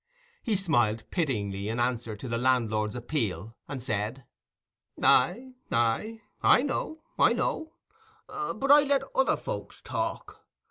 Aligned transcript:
He 0.41 0.55
smiled 0.55 1.03
pityingly, 1.11 1.69
in 1.69 1.79
answer 1.79 2.15
to 2.15 2.27
the 2.27 2.39
landlord's 2.39 2.95
appeal, 2.95 3.55
and 3.67 3.83
said— 3.83 4.25
"Aye, 5.03 5.51
aye; 5.71 6.21
I 6.41 6.63
know, 6.63 7.03
I 7.19 7.33
know; 7.33 7.73
but 8.27 8.71
I 8.71 8.81
let 8.81 9.03
other 9.13 9.37
folks 9.37 9.79
talk. 9.79 10.43